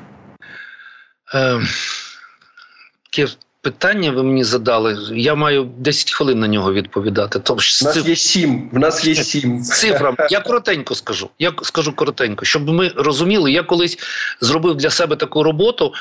Е, 1.35 1.61
питання 3.62 4.11
ви 4.11 4.23
мені 4.23 4.45
задали. 4.45 4.99
Я 5.12 5.35
маю 5.35 5.64
10 5.79 6.12
хвилин 6.12 6.40
на 6.40 6.49
нього 6.49 6.73
відповідати. 6.73 7.38
Тому 7.38 7.61
що 7.61 7.85
нас 7.85 7.95
циф... 7.95 8.09
є 8.09 8.17
сім. 8.17 8.71
В 8.73 8.79
нас 8.79 9.05
є 9.05 9.14
сім 9.14 9.62
цифрам. 9.62 10.17
Я 10.31 10.40
коротенько 10.40 10.95
скажу. 10.95 11.31
Я 11.38 11.52
скажу 11.62 11.93
коротенько, 11.93 12.45
щоб 12.45 12.69
ми 12.69 12.93
розуміли. 12.97 13.52
Я 13.52 13.62
колись 13.62 13.99
зробив 14.40 14.76
для 14.76 14.90
себе 14.90 15.17
таку 15.17 15.43
роботу. 15.43 15.95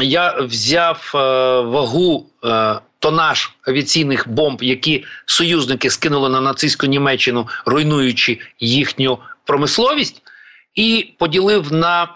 Я 0.00 0.40
взяв 0.40 1.12
е, 1.14 1.18
вагу. 1.60 2.26
Е, 2.44 2.78
тонаж 2.98 3.50
авіаційних 3.62 4.28
бомб, 4.28 4.62
які 4.62 5.04
союзники 5.26 5.90
скинули 5.90 6.28
на 6.28 6.40
нацистську 6.40 6.86
Німеччину, 6.86 7.48
руйнуючи 7.66 8.38
їхню 8.60 9.18
промисловість, 9.44 10.22
і 10.74 11.14
поділив 11.18 11.72
на 11.72 12.06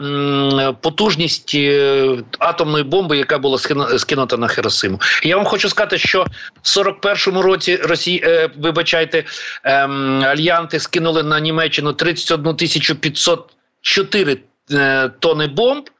потужність 0.80 1.54
е, 1.54 2.18
атомної 2.38 2.84
бомби, 2.84 3.16
яка 3.16 3.38
була 3.38 3.58
скинута 3.98 4.36
на 4.36 4.48
Хіросиму. 4.48 5.00
Я 5.22 5.36
вам 5.36 5.44
хочу 5.44 5.68
сказати, 5.68 5.98
що 5.98 6.26
в 6.62 6.78
41-му 6.78 7.42
році 7.42 7.76
Росії, 7.76 8.22
е, 8.24 8.50
вибачайте, 8.56 9.24
ем, 9.64 10.24
альянти 10.24 10.80
скинули 10.80 11.22
на 11.22 11.40
Німеччину 11.40 11.92
31 11.92 12.56
тисячу 12.56 12.94
504 12.94 14.38
е, 14.72 15.08
тони 15.18 15.46
бомб. 15.46 15.90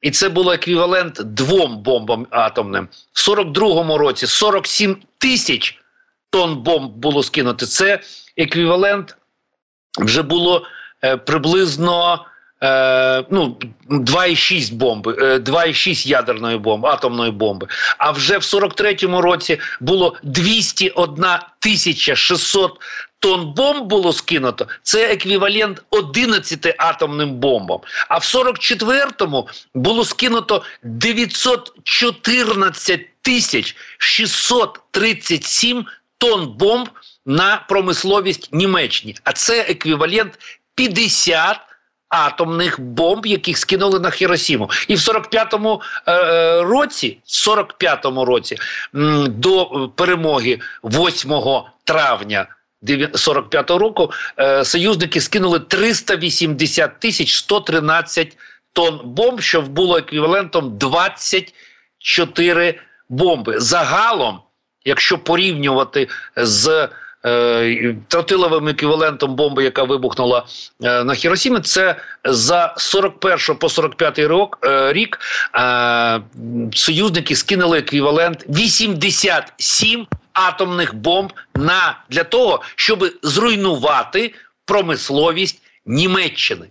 І 0.00 0.10
це 0.10 0.28
було 0.28 0.52
еквівалент 0.52 1.20
двом 1.24 1.78
бомбам 1.82 2.26
атомним. 2.30 2.88
В 3.12 3.30
42-му 3.30 3.98
році 3.98 4.26
47 4.26 4.96
тисяч 5.18 5.78
тонн 6.30 6.56
бомб 6.56 6.92
було 6.92 7.22
скинуто. 7.22 7.66
Це 7.66 8.00
еквівалент 8.36 9.16
вже 9.98 10.22
було 10.22 10.66
приблизно 11.26 12.24
е, 12.62 13.24
ну, 13.30 13.56
2,6 13.90 14.74
бомби, 14.74 15.12
2,6 15.12 16.06
е, 16.06 16.10
ядерної 16.10 16.58
бомби, 16.58 16.88
атомної 16.88 17.30
бомби. 17.30 17.66
А 17.98 18.10
вже 18.10 18.38
в 18.38 18.42
43-му 18.42 19.20
році 19.20 19.58
було 19.80 20.16
201 20.22 21.24
тисяча 21.58 22.16
600 22.16 22.72
тонн 23.18 23.52
бомб 23.56 23.86
було 23.86 24.12
скинуто. 24.12 24.66
Це 24.82 25.12
еквівалент 25.12 25.82
11 25.90 26.74
атомним 26.78 27.34
бомбам. 27.34 27.80
А 28.08 28.18
в 28.18 28.22
44-му 28.22 29.48
було 29.74 30.04
скинуто 30.04 30.62
914 30.82 33.00
тисяч 33.22 33.76
637 33.98 35.84
тонн 36.18 36.54
бомб 36.58 36.88
на 37.26 37.64
промисловість 37.68 38.48
Німеччини. 38.52 39.14
А 39.24 39.32
це 39.32 39.60
еквівалент 39.60 40.38
50 40.76 41.60
атомних 42.08 42.80
бомб, 42.80 43.26
яких 43.26 43.58
скинули 43.58 44.00
на 44.00 44.10
Хіросіму. 44.10 44.70
І 44.88 44.94
в 44.94 44.98
45-му 44.98 45.82
е, 46.06 46.12
е 46.12 46.62
році, 46.62 47.18
45-му 47.26 48.24
році 48.24 48.56
до 49.28 49.90
перемоги 49.96 50.60
8 50.84 51.32
травня 51.84 52.46
45-го 52.82 53.78
року 53.78 54.10
е, 54.38 54.64
союзники 54.64 55.20
скинули 55.20 55.60
380 55.60 57.00
тисяч 57.00 57.34
113 57.34 58.36
тонн 58.72 59.00
бомб, 59.04 59.40
що 59.40 59.62
було 59.62 59.98
еквівалентом 59.98 60.78
24 60.78 62.80
бомби. 63.08 63.60
Загалом, 63.60 64.40
якщо 64.84 65.18
порівнювати 65.18 66.08
з 66.36 66.88
тротиловим 68.08 68.68
еквівалентом 68.68 69.34
бомби, 69.34 69.64
яка 69.64 69.82
вибухнула 69.82 70.46
е, 70.82 71.04
на 71.04 71.14
Хіросімі, 71.14 71.60
це 71.60 71.96
за 72.24 72.74
41 72.76 73.56
по 73.56 73.68
45 73.68 74.18
рік, 74.18 74.58
е, 74.64 74.92
рік 74.92 75.18
союзники 76.74 77.36
скинули 77.36 77.78
еквівалент 77.78 78.44
87 78.48 80.06
атомних 80.32 80.94
бомб 80.94 81.32
на 81.54 81.98
для 82.10 82.24
того, 82.24 82.62
щоб 82.76 83.04
зруйнувати 83.22 84.34
промисловість 84.64 85.62
Німеччини. 85.86 86.66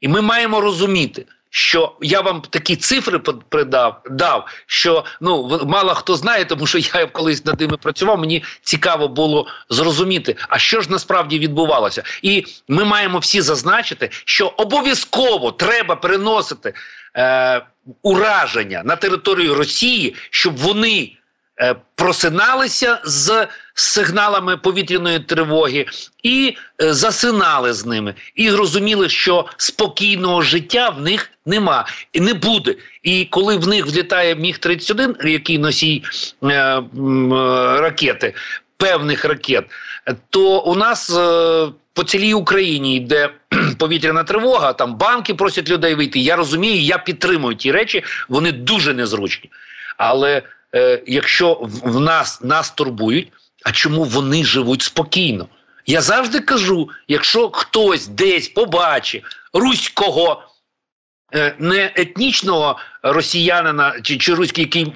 І 0.00 0.08
ми 0.08 0.20
маємо 0.20 0.60
розуміти, 0.60 1.26
що 1.50 1.92
я 2.00 2.20
вам 2.20 2.40
такі 2.40 2.76
цифри 2.76 3.18
придав, 3.48 4.02
дав, 4.10 4.48
що 4.66 5.04
ну 5.20 5.60
мало 5.66 5.94
хто 5.94 6.14
знає, 6.16 6.44
тому 6.44 6.66
що 6.66 6.78
я 6.78 7.06
колись 7.06 7.44
над 7.44 7.60
ними 7.60 7.76
працював. 7.76 8.18
Мені 8.18 8.44
цікаво 8.62 9.08
було 9.08 9.46
зрозуміти, 9.70 10.36
а 10.48 10.58
що 10.58 10.80
ж 10.80 10.90
насправді 10.90 11.38
відбувалося, 11.38 12.02
і 12.22 12.44
ми 12.68 12.84
маємо 12.84 13.18
всі 13.18 13.40
зазначити, 13.40 14.08
що 14.24 14.46
обов'язково 14.46 15.52
треба 15.52 15.96
переносити 15.96 16.74
е, 17.16 17.66
ураження 18.02 18.82
на 18.84 18.96
територію 18.96 19.54
Росії, 19.54 20.14
щоб 20.30 20.56
вони. 20.56 21.17
Е, 21.60 21.74
просиналися 21.94 23.00
з 23.04 23.46
сигналами 23.74 24.56
повітряної 24.56 25.18
тривоги 25.20 25.86
і 26.22 26.56
е, 26.82 26.94
засинали 26.94 27.72
з 27.72 27.86
ними, 27.86 28.14
і 28.34 28.50
розуміли, 28.50 29.08
що 29.08 29.46
спокійного 29.56 30.42
життя 30.42 30.88
в 30.88 31.00
них 31.00 31.30
нема 31.46 31.86
і 32.12 32.20
не 32.20 32.34
буде. 32.34 32.74
І 33.02 33.24
коли 33.24 33.56
в 33.56 33.68
них 33.68 33.86
влітає 33.86 34.34
міг 34.34 34.58
31 34.58 35.16
який 35.24 35.58
носій 35.58 36.02
е, 36.42 36.48
е, 36.48 36.82
ракети, 37.80 38.34
певних 38.76 39.24
ракет, 39.24 39.64
то 40.30 40.60
у 40.60 40.74
нас 40.74 41.10
е, 41.10 41.68
по 41.92 42.04
цілій 42.04 42.34
Україні 42.34 42.96
йде 42.96 43.30
повітряна 43.78 44.24
тривога, 44.24 44.72
там 44.72 44.94
банки 44.94 45.34
просять 45.34 45.70
людей 45.70 45.94
вийти. 45.94 46.18
Я 46.18 46.36
розумію, 46.36 46.80
я 46.80 46.98
підтримую 46.98 47.56
ті 47.56 47.72
речі, 47.72 48.04
вони 48.28 48.52
дуже 48.52 48.94
незручні. 48.94 49.50
Але 49.96 50.42
е, 50.74 51.02
якщо 51.06 51.58
в, 51.62 52.00
нас 52.00 52.40
нас 52.42 52.70
турбують, 52.70 53.32
а 53.64 53.72
чому 53.72 54.04
вони 54.04 54.44
живуть 54.44 54.82
спокійно? 54.82 55.48
Я 55.86 56.00
завжди 56.00 56.40
кажу: 56.40 56.88
якщо 57.08 57.50
хтось 57.50 58.06
десь 58.06 58.48
побачить 58.48 59.24
руського. 59.52 60.42
Е, 61.34 61.54
не 61.58 61.92
етнічного 61.94 62.78
росіянина 63.02 64.00
чи 64.02 64.18
чи 64.18 64.34
руський, 64.34 64.64
який 64.64 64.92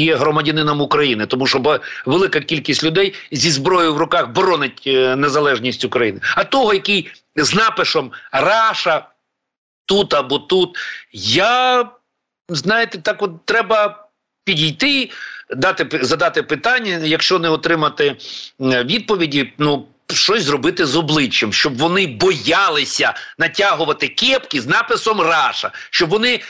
є 0.00 0.16
громадянином 0.16 0.80
України, 0.80 1.26
тому 1.26 1.46
що 1.46 1.80
велика 2.06 2.40
кількість 2.40 2.84
людей 2.84 3.14
зі 3.32 3.50
зброєю 3.50 3.94
в 3.94 3.98
руках 3.98 4.28
боронить 4.28 4.82
е, 4.86 5.16
незалежність 5.16 5.84
України, 5.84 6.20
а 6.36 6.44
того, 6.44 6.74
який 6.74 7.10
з 7.36 7.54
напишом 7.54 8.12
Раша 8.32 9.08
тут 9.86 10.14
або 10.14 10.38
тут, 10.38 10.78
я 11.12 11.90
знаєте, 12.48 12.98
так 12.98 13.22
от 13.22 13.44
треба 13.44 14.07
підійти, 14.48 15.10
дати 15.56 16.00
задати 16.02 16.42
питання, 16.42 17.00
якщо 17.04 17.38
не 17.38 17.48
отримати 17.48 18.16
відповіді, 18.60 19.52
ну. 19.58 19.86
Щось 20.14 20.42
зробити 20.42 20.86
з 20.86 20.96
обличчям, 20.96 21.52
щоб 21.52 21.78
вони 21.78 22.06
боялися 22.06 23.14
натягувати 23.38 24.08
кепки 24.08 24.60
з 24.60 24.66
написом 24.66 25.20
Раша, 25.20 25.72
щоб 25.90 26.10
вони 26.10 26.40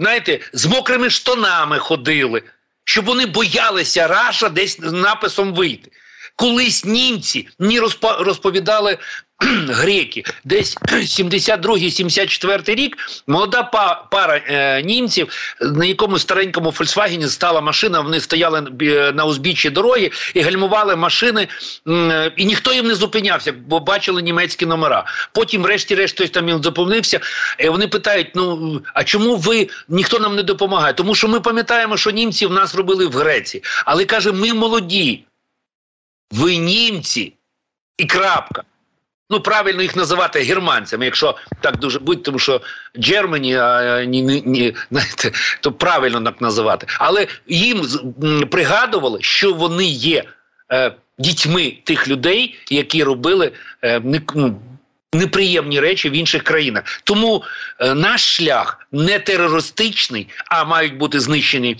знаєте, 0.00 0.40
з 0.52 0.66
мокрими 0.66 1.10
штанами 1.10 1.78
ходили, 1.78 2.42
щоб 2.84 3.04
вони 3.04 3.26
боялися 3.26 4.08
Раша 4.08 4.48
десь 4.48 4.80
з 4.80 4.92
написом 4.92 5.54
вийти. 5.54 5.90
Колись 6.36 6.84
німці 6.84 7.48
мені 7.58 7.80
розповідали 8.00 8.98
греки, 9.68 10.24
десь 10.44 10.76
72-74 10.92 12.74
рік 12.74 12.96
молода 13.26 13.62
пара 14.10 14.40
е, 14.46 14.82
німців 14.82 15.56
на 15.60 15.84
якомусь 15.84 16.22
старенькому 16.22 16.72
Фольксвагені 16.72 17.28
стала 17.28 17.60
машина. 17.60 18.00
Вони 18.00 18.20
стояли 18.20 18.60
на 19.14 19.24
узбіччі 19.24 19.70
дороги 19.70 20.10
і 20.34 20.40
гальмували 20.40 20.96
машини, 20.96 21.48
е, 21.88 22.32
і 22.36 22.44
ніхто 22.44 22.72
їм 22.72 22.86
не 22.86 22.94
зупинявся, 22.94 23.52
бо 23.52 23.80
бачили 23.80 24.22
німецькі 24.22 24.66
номера. 24.66 25.04
Потім, 25.32 25.62
врешті-решт, 25.62 26.14
хтось 26.14 26.30
там 26.30 26.48
їм. 26.48 26.62
І 27.58 27.68
вони 27.68 27.88
питають: 27.88 28.28
ну 28.34 28.82
а 28.94 29.04
чому 29.04 29.36
ви 29.36 29.68
ніхто 29.88 30.18
нам 30.18 30.36
не 30.36 30.42
допомагає? 30.42 30.94
Тому 30.94 31.14
що 31.14 31.28
ми 31.28 31.40
пам'ятаємо, 31.40 31.96
що 31.96 32.10
німці 32.10 32.46
в 32.46 32.52
нас 32.52 32.74
робили 32.74 33.06
в 33.06 33.12
Греції, 33.12 33.62
але 33.84 34.04
каже, 34.04 34.32
ми 34.32 34.54
молоді. 34.54 35.24
Ви 36.30 36.56
німці 36.56 37.32
і 37.98 38.04
крапка. 38.04 38.64
Ну, 39.30 39.40
правильно 39.40 39.82
їх 39.82 39.96
називати 39.96 40.40
германцями, 40.40 41.04
якщо 41.04 41.36
так 41.60 41.78
дуже 41.78 41.98
будь, 41.98 42.22
тому 42.22 42.38
що 42.38 42.60
Джермані, 42.98 43.56
а 43.56 44.04
ні, 44.04 44.22
ні, 44.46 44.74
знаєте, 44.90 45.32
то 45.60 45.72
правильно 45.72 46.20
так 46.20 46.40
називати. 46.40 46.86
Але 46.98 47.26
їм 47.46 47.86
пригадували, 48.50 49.18
що 49.22 49.52
вони 49.52 49.84
є 49.84 50.24
е, 50.72 50.94
дітьми 51.18 51.72
тих 51.84 52.08
людей, 52.08 52.58
які 52.70 53.04
робили 53.04 53.52
е, 53.82 54.00
не, 54.00 54.20
ну, 54.34 54.60
неприємні 55.12 55.80
речі 55.80 56.10
в 56.10 56.12
інших 56.12 56.42
країнах. 56.42 57.00
Тому 57.04 57.42
е, 57.78 57.94
наш 57.94 58.36
шлях 58.36 58.86
не 58.92 59.18
терористичний, 59.18 60.28
а 60.46 60.64
мають 60.64 60.96
бути 60.96 61.20
знищені 61.20 61.76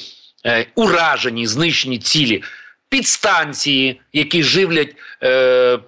е, 0.47 0.67
уражені, 0.75 1.47
знищені 1.47 1.99
цілі 1.99 2.43
підстанції, 2.89 4.01
які 4.13 4.43
живлять. 4.43 4.97
Е, 5.23 5.79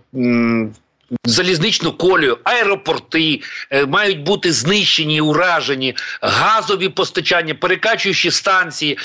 Залізничну 1.25 1.93
колію, 1.93 2.39
аеропорти 2.45 3.41
е, 3.71 3.87
мають 3.87 4.23
бути 4.23 4.53
знищені, 4.53 5.21
уражені, 5.21 5.97
газові 6.21 6.89
постачання, 6.89 7.55
перекачуючі 7.55 8.31
станції. 8.31 8.99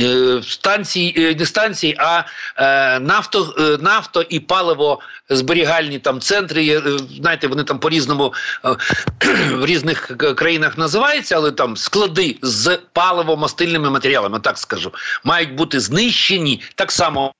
Е, 0.00 0.42
станції, 0.42 1.14
е, 1.16 1.34
не 1.34 1.46
станції, 1.46 1.96
а 1.98 2.24
е, 2.56 3.00
нафто 3.00 3.54
нафто 3.80 4.22
і 4.22 4.40
паливозберігальні 4.40 5.98
там 5.98 6.20
центри. 6.20 6.82
Знаєте, 7.20 7.48
вони 7.48 7.64
там 7.64 7.78
по 7.78 7.90
різному 7.90 8.34
в 9.50 9.66
різних 9.66 10.16
країнах 10.36 10.78
називаються, 10.78 11.36
але 11.36 11.52
там 11.52 11.76
склади 11.76 12.36
з 12.42 12.78
паливо-мастильними 12.94 13.90
матеріалами, 13.90 14.40
так 14.40 14.58
скажу, 14.58 14.92
мають 15.24 15.54
бути 15.54 15.80
знищені 15.80 16.62
так 16.74 16.92
само. 16.92 17.32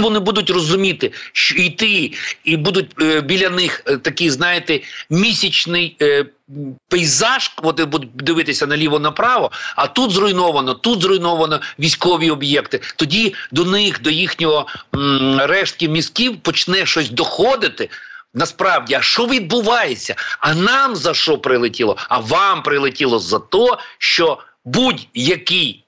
Вони 0.00 0.18
будуть 0.18 0.50
розуміти, 0.50 1.12
що 1.32 1.54
йти, 1.54 2.12
і 2.44 2.56
будуть 2.56 3.02
е, 3.02 3.20
біля 3.20 3.50
них 3.50 3.82
е, 3.86 3.96
такий, 3.96 4.30
знаєте, 4.30 4.80
місячний 5.10 5.96
е, 6.02 6.26
пейзаж, 6.88 7.52
вони 7.62 7.84
будуть 7.84 8.16
дивитися 8.16 8.66
наліво 8.66 8.98
направо, 8.98 9.50
а 9.76 9.86
тут 9.86 10.10
зруйновано, 10.10 10.74
тут 10.74 11.02
зруйновано 11.02 11.60
військові 11.78 12.30
об'єкти. 12.30 12.80
Тоді 12.96 13.34
до 13.52 13.64
них, 13.64 14.02
до 14.02 14.10
їхнього 14.10 14.66
м, 14.94 15.40
рештки 15.40 15.88
мізків 15.88 16.36
почне 16.36 16.86
щось 16.86 17.10
доходити. 17.10 17.88
Насправді, 18.34 18.94
а 18.94 19.02
що 19.02 19.26
відбувається? 19.26 20.14
А 20.40 20.54
нам 20.54 20.96
за 20.96 21.14
що 21.14 21.38
прилетіло? 21.38 21.96
А 22.08 22.18
вам 22.18 22.62
прилетіло 22.62 23.18
за 23.18 23.38
те, 23.38 23.76
що 23.98 24.38
будь-який 24.64 25.83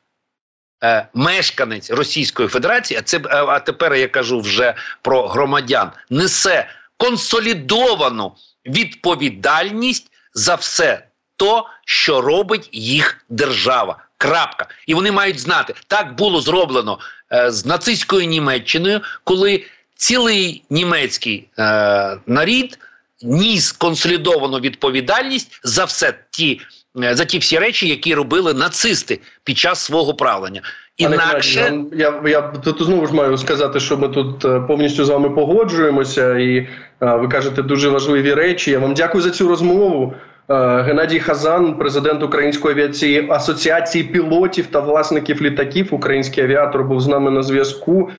мешканець 1.14 1.90
Російської 1.90 2.48
Федерації, 2.48 2.98
а 2.98 3.02
це 3.02 3.16
е, 3.16 3.22
а 3.30 3.60
тепер 3.60 3.94
я 3.94 4.08
кажу 4.08 4.40
вже 4.40 4.74
про 5.02 5.28
громадян, 5.28 5.90
несе 6.10 6.68
консолідовану 6.96 8.32
відповідальність 8.66 10.10
за 10.34 10.54
все 10.54 11.06
то, 11.36 11.66
що 11.84 12.20
робить 12.20 12.68
їх 12.72 13.24
держава. 13.28 13.98
Крапка. 14.18 14.68
І 14.86 14.94
вони 14.94 15.12
мають 15.12 15.40
знати, 15.40 15.74
так 15.86 16.14
було 16.14 16.40
зроблено 16.40 16.98
е, 17.32 17.50
з 17.50 17.66
нацистською 17.66 18.26
Німеччиною, 18.26 19.00
коли 19.24 19.64
цілий 19.94 20.62
німецький 20.70 21.48
е, 21.58 22.18
нарід 22.26 22.78
ніс 23.22 23.72
консолідовану 23.72 24.60
відповідальність 24.60 25.60
за 25.64 25.84
все 25.84 26.14
ті 26.30 26.60
Е, 26.60 26.85
за 26.96 27.24
ті 27.24 27.38
всі 27.38 27.58
речі, 27.58 27.88
які 27.88 28.14
робили 28.14 28.54
нацисти 28.54 29.20
під 29.44 29.58
час 29.58 29.80
свого 29.80 30.14
правлення. 30.14 30.62
Інакше 30.96 31.80
я 31.92 32.22
я 32.26 32.42
тут 32.42 32.82
знову 32.82 33.06
ж 33.06 33.14
маю 33.14 33.38
сказати, 33.38 33.80
що 33.80 33.96
ми 33.96 34.08
тут 34.08 34.44
е, 34.44 34.60
повністю 34.60 35.04
з 35.04 35.08
вами 35.08 35.30
погоджуємося, 35.30 36.38
і 36.38 36.68
а, 37.00 37.14
е, 37.14 37.16
ви 37.16 37.28
кажете 37.28 37.62
дуже 37.62 37.88
важливі 37.88 38.34
речі. 38.34 38.70
Я 38.70 38.78
вам 38.78 38.94
дякую 38.94 39.22
за 39.22 39.30
цю 39.30 39.48
розмову. 39.48 40.14
Геннадій 40.48 41.18
Хазан, 41.18 41.74
президент 41.78 42.22
Української 42.22 42.74
авіації 42.74 43.26
асоціації 43.30 44.04
пілотів 44.04 44.66
та 44.66 44.80
власників 44.80 45.42
літаків, 45.42 45.88
український 45.90 46.44
авіатор, 46.44 46.84
був 46.84 47.00
з 47.00 47.06
нами 47.06 47.30
на 47.30 47.42
зв'язку. 47.42 48.10